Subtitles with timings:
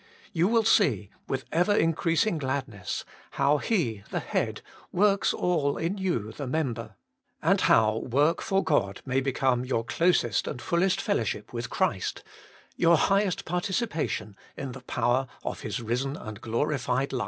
[0.33, 5.99] You will see with ever increas ing gladness how He the Head works all in
[5.99, 6.95] you the member,
[7.39, 12.23] and how work for God may become your closest and fullest fellow ship with Christ,
[12.75, 17.19] your highest participation in the power of His risen and glorified life, 1.